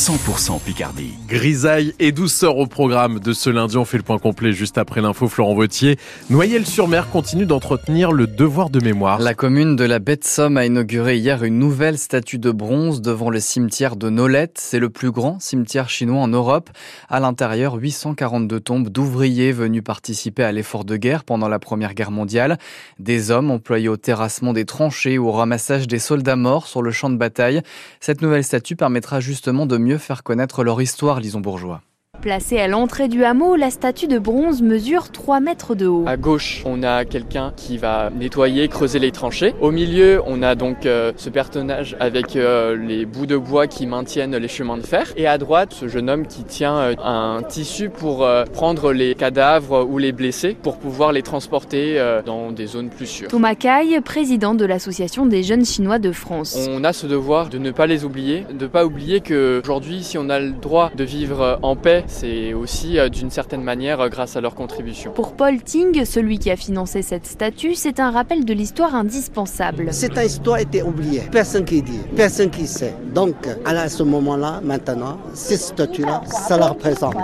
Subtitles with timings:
[0.00, 1.12] 100% Picardie.
[1.28, 3.76] Grisaille et douceur au programme de ce lundi.
[3.76, 5.28] On fait le point complet juste après l'info.
[5.28, 5.98] Florent Vautier.
[6.30, 9.18] Noyelles-sur-Mer continue d'entretenir le devoir de mémoire.
[9.18, 13.02] La commune de la Baie de Somme a inauguré hier une nouvelle statue de bronze
[13.02, 14.56] devant le cimetière de Nolette.
[14.58, 16.70] C'est le plus grand cimetière chinois en Europe.
[17.10, 22.10] À l'intérieur, 842 tombes d'ouvriers venus participer à l'effort de guerre pendant la Première Guerre
[22.10, 22.56] mondiale.
[22.98, 26.90] Des hommes employés au terrassement des tranchées ou au ramassage des soldats morts sur le
[26.90, 27.60] champ de bataille.
[28.00, 31.82] Cette nouvelle statue permettra justement de mieux faire connaître leur histoire, Lison Bourgeois.
[32.20, 36.04] Placée à l'entrée du hameau, la statue de bronze mesure 3 mètres de haut.
[36.06, 39.54] À gauche, on a quelqu'un qui va nettoyer, creuser les tranchées.
[39.62, 43.86] Au milieu, on a donc euh, ce personnage avec euh, les bouts de bois qui
[43.86, 45.10] maintiennent les chemins de fer.
[45.16, 49.86] Et à droite, ce jeune homme qui tient euh, un tissu pour prendre les cadavres
[49.88, 53.28] ou les blessés pour pouvoir les transporter dans des zones plus sûres.
[53.28, 56.68] Thomas Caille, président de l'association des jeunes chinois de France.
[56.70, 60.18] On a ce devoir de ne pas les oublier, de ne pas oublier qu'aujourd'hui, si
[60.18, 64.08] on a le droit de vivre en paix, c'est aussi euh, d'une certaine manière euh,
[64.08, 65.12] grâce à leur contribution.
[65.12, 69.88] Pour Paul Ting, celui qui a financé cette statue, c'est un rappel de l'histoire indispensable.
[69.92, 71.22] Cette histoire était oubliée.
[71.30, 72.94] Personne qui dit, personne qui sait.
[73.14, 77.16] Donc, à ce moment-là, maintenant, cette statue-là, ça la représente.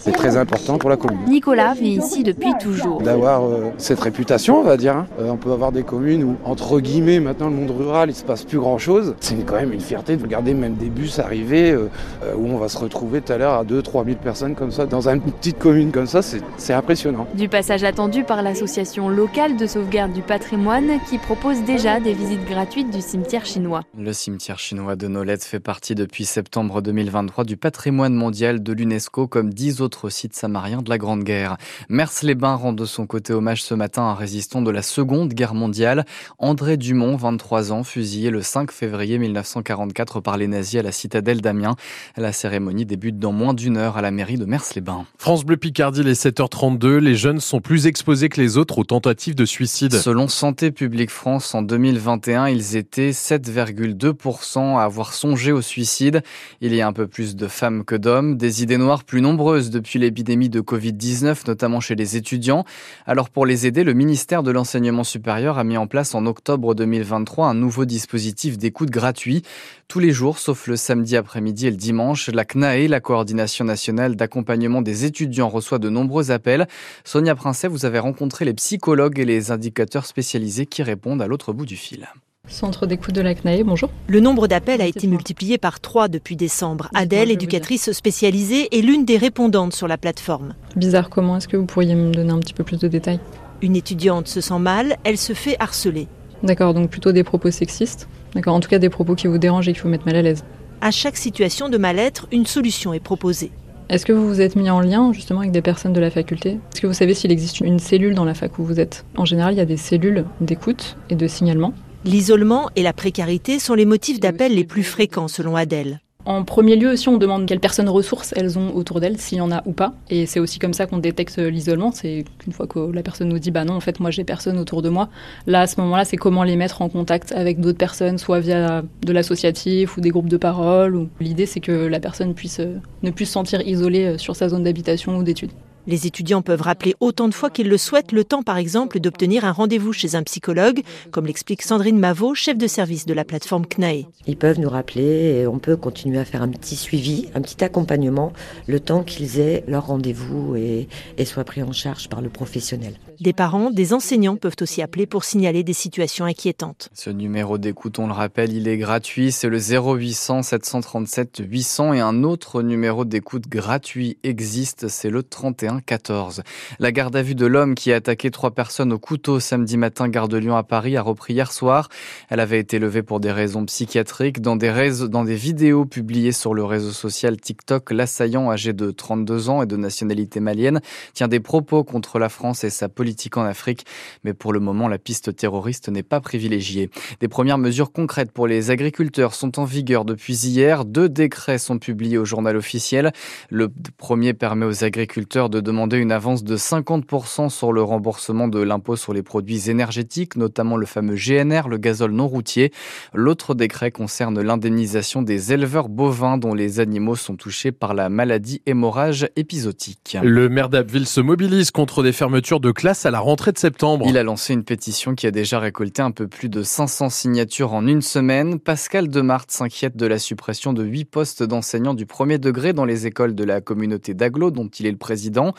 [0.00, 1.24] C'est très important pour la commune.
[1.26, 3.00] Nicolas vit ici depuis toujours.
[3.02, 4.96] D'avoir euh, cette réputation, on va dire.
[4.96, 5.06] Hein.
[5.18, 8.44] on peut avoir des communes où, entre guillemets, maintenant le monde rural, il se passe
[8.44, 9.14] plus grand-chose.
[9.20, 12.78] C'est quand même une fierté de regarder même des bus arriver où on va se
[12.78, 16.06] retrouver tout à l'heure à 2-3 000 personnes comme ça, dans une petite commune comme
[16.06, 17.28] ça, c'est impressionnant.
[17.34, 22.44] Du passage attendu par l'association locale de sauvegarde du patrimoine qui propose déjà des visites
[22.46, 23.82] gratuites du cimetière chinois.
[23.96, 29.28] Le cimetière chinois de Nolette fait partie depuis septembre 2023 du patrimoine mondial de l'UNESCO
[29.28, 31.56] comme 10 autres sites samariens de la Grande Guerre.
[31.88, 35.54] Mers-les-Bains rend de son côté hommage ce matin à un résistant de la Seconde Guerre
[35.54, 36.04] mondiale,
[36.38, 41.40] André Dumont, 23 ans, fusillé le 5 février 1944 par les nazis à la citadelle
[41.40, 41.76] d'Amiens.
[42.16, 45.06] La cérémonie débute dans moins d'une heure à la mairie de Mers-les-Bains.
[45.18, 49.34] France Bleu Picardie, les 7h32, les jeunes sont plus exposés que les autres aux tentatives
[49.34, 49.94] de suicide.
[49.94, 56.22] Selon Santé publique France, en 2021, ils étaient 7,2% à avoir songé au suicide.
[56.60, 59.70] Il y a un peu plus de femmes que d'hommes, des idées noires plus nombreuses
[59.70, 62.64] depuis l'épidémie de Covid-19, notamment chez les étudiants.
[63.06, 66.74] Alors pour les aider, le ministère de l'Enseignement supérieur a mis en place en octobre
[66.74, 69.42] 2023 un nouveau dispositif d'écoute gratuit.
[69.88, 74.16] Tous les jours, sauf le samedi après-midi et le dimanche, la CNAE, la coordination nationale
[74.16, 76.68] d'accompagnement des étudiants, reçoit de nombreux appels.
[77.04, 81.52] Sonia Princet, vous avez rencontré les psychologues et les indicateurs spécialisés qui répondent à l'autre
[81.52, 82.08] bout du fil.
[82.48, 83.90] Centre d'écoute de la CNAE, bonjour.
[84.08, 86.88] Le nombre d'appels a été multiplié par trois depuis décembre.
[86.94, 90.54] Adèle, éducatrice spécialisée, est l'une des répondantes sur la plateforme.
[90.74, 93.20] Bizarre, comment est-ce que vous pourriez me donner un petit peu plus de détails?
[93.62, 96.08] Une étudiante se sent mal, elle se fait harceler.
[96.42, 99.68] D'accord, donc plutôt des propos sexistes D'accord, en tout cas des propos qui vous dérangent
[99.68, 100.44] et qui vous mettent mal à l'aise.
[100.82, 103.52] À chaque situation de mal-être, une solution est proposée.
[103.90, 106.58] Est-ce que vous vous êtes mis en lien justement avec des personnes de la faculté?
[106.72, 109.04] Est-ce que vous savez s'il existe une cellule dans la fac où vous êtes?
[109.16, 111.74] En général, il y a des cellules d'écoute et de signalement.
[112.06, 116.00] L'isolement et la précarité sont les motifs d'appel les plus fréquents selon Adèle.
[116.26, 119.40] En premier lieu aussi, on demande quelles personnes ressources elles ont autour d'elles, s'il y
[119.40, 119.94] en a ou pas.
[120.10, 121.92] Et c'est aussi comme ça qu'on détecte l'isolement.
[121.92, 124.58] C'est qu'une fois que la personne nous dit, bah non, en fait, moi, j'ai personne
[124.58, 125.08] autour de moi.
[125.46, 128.82] Là, à ce moment-là, c'est comment les mettre en contact avec d'autres personnes, soit via
[129.02, 131.08] de l'associatif ou des groupes de parole.
[131.20, 134.48] L'idée, c'est que la personne puisse euh, ne plus se sentir isolée euh, sur sa
[134.48, 135.52] zone d'habitation ou d'études.
[135.90, 139.44] Les étudiants peuvent rappeler autant de fois qu'ils le souhaitent le temps, par exemple, d'obtenir
[139.44, 143.66] un rendez-vous chez un psychologue, comme l'explique Sandrine Mavot, chef de service de la plateforme
[143.66, 144.06] CNAE.
[144.28, 147.64] Ils peuvent nous rappeler et on peut continuer à faire un petit suivi, un petit
[147.64, 148.32] accompagnement,
[148.68, 150.86] le temps qu'ils aient leur rendez-vous et,
[151.18, 152.94] et soient pris en charge par le professionnel.
[153.20, 156.88] Des parents, des enseignants peuvent aussi appeler pour signaler des situations inquiétantes.
[156.94, 159.32] Ce numéro d'écoute, on le rappelle, il est gratuit.
[159.32, 165.79] C'est le 0800 737 800 et un autre numéro d'écoute gratuit existe, c'est le 31
[165.80, 166.42] 14.
[166.78, 170.08] La garde à vue de l'homme qui a attaqué trois personnes au couteau samedi matin
[170.08, 171.88] gare de Lyon à Paris a repris hier soir.
[172.28, 174.40] Elle avait été levée pour des raisons psychiatriques.
[174.40, 179.48] Dans des, dans des vidéos publiées sur le réseau social TikTok, l'assaillant âgé de 32
[179.48, 180.80] ans et de nationalité malienne
[181.14, 183.86] tient des propos contre la France et sa politique en Afrique.
[184.24, 186.90] Mais pour le moment, la piste terroriste n'est pas privilégiée.
[187.20, 190.84] Des premières mesures concrètes pour les agriculteurs sont en vigueur depuis hier.
[190.84, 193.12] Deux décrets sont publiés au journal officiel.
[193.50, 198.48] Le premier permet aux agriculteurs de de demander une avance de 50% sur le remboursement
[198.48, 202.72] de l'impôt sur les produits énergétiques, notamment le fameux GNR, le gazole non routier.
[203.12, 208.62] L'autre décret concerne l'indemnisation des éleveurs bovins dont les animaux sont touchés par la maladie
[208.64, 210.16] hémorrhage épisodique.
[210.22, 214.06] Le maire d'Abbeville se mobilise contre des fermetures de classes à la rentrée de septembre.
[214.08, 217.74] Il a lancé une pétition qui a déjà récolté un peu plus de 500 signatures
[217.74, 218.58] en une semaine.
[218.58, 223.06] Pascal Demarthe s'inquiète de la suppression de 8 postes d'enseignants du premier degré dans les
[223.06, 225.49] écoles de la communauté d'Aglo, dont il est le président.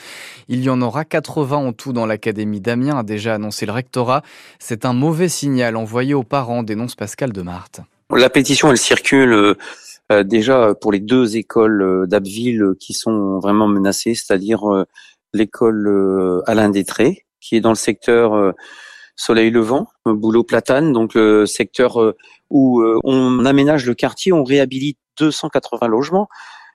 [0.47, 4.21] Il y en aura 80 en tout dans l'académie d'Amiens, a déjà annoncé le rectorat.
[4.59, 7.81] C'est un mauvais signal envoyé aux parents, dénonce Pascal Demarthe.
[8.13, 9.53] La pétition, elle circule euh,
[10.11, 14.61] euh, déjà pour les deux écoles euh, d'Abbeville qui sont vraiment menacées, c'est-à-dire
[15.33, 18.53] l'école Alain Détré, qui est dans le secteur
[19.15, 22.13] Soleil Levant, Boulot Platane, donc le secteur
[22.49, 26.27] où on aménage le quartier, on réhabilite 280 logements.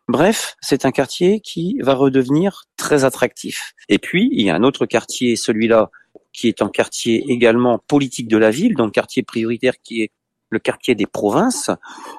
[0.09, 3.75] Bref, c'est un quartier qui va redevenir très attractif.
[3.89, 5.91] Et puis, il y a un autre quartier, celui-là,
[6.33, 10.13] qui est un quartier également politique de la ville, donc quartier prioritaire qui est
[10.51, 11.71] le quartier des provinces.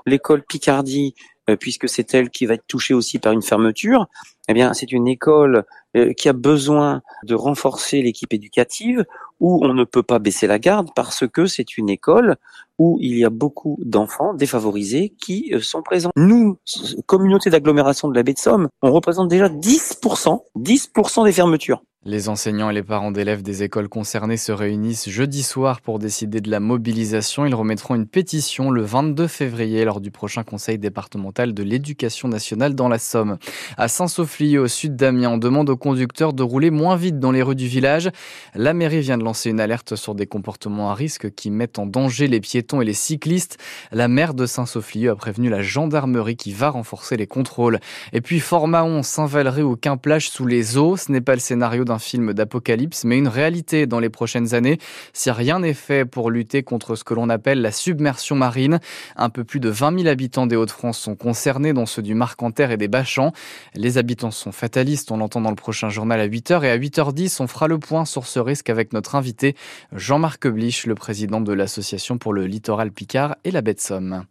[0.06, 1.16] L'école Picardie,
[1.50, 4.07] euh, puisque c'est elle qui va être touchée aussi par une fermeture,
[4.50, 5.63] eh bien, c'est une école
[5.95, 9.06] euh, qui a besoin de renforcer l'équipe éducative,
[9.39, 12.38] où on ne peut pas baisser la garde parce que c'est une école
[12.78, 16.12] où il y a beaucoup d'enfants défavorisés qui euh, sont présents.
[16.16, 16.57] Nous,
[17.06, 21.81] communauté d'agglomération de la baie de Somme, on représente déjà 10%, 10% des fermetures.
[22.05, 26.41] Les enseignants et les parents d'élèves des écoles concernées se réunissent jeudi soir pour décider
[26.41, 27.45] de la mobilisation.
[27.45, 32.75] Ils remettront une pétition le 22 février lors du prochain conseil départemental de l'éducation nationale
[32.75, 33.38] dans la Somme.
[33.77, 37.41] À Saint-Sophy, au sud d'Amiens, on demande aux conducteurs de rouler moins vite dans les
[37.41, 38.11] rues du village.
[38.53, 41.88] La mairie vient de lancer une alerte sur des comportements à risque qui mettent en
[41.88, 43.57] danger les piétons et les cyclistes.
[43.91, 47.79] La maire de Saint-Sophy a prévenu la gendarmerie qui va renforcer les contrôles.
[48.13, 52.00] Et puis Fort-Mahon, Saint-Valery ou Quimplage sous les eaux, ce n'est pas le scénario d'un
[52.00, 54.78] film d'apocalypse, mais une réalité dans les prochaines années
[55.13, 58.80] si rien n'est fait pour lutter contre ce que l'on appelle la submersion marine.
[59.16, 62.72] Un peu plus de 20 000 habitants des Hauts-de-France sont concernés, dont ceux du Marcanterre
[62.72, 63.31] et des Bachans.
[63.74, 67.42] Les habitants sont fatalistes, on l'entend dans le prochain journal à 8h et à 8h10,
[67.42, 69.56] on fera le point sur ce risque avec notre invité
[69.94, 74.28] Jean-Marc Blich, le président de l'association pour le littoral Picard et la baie de Somme.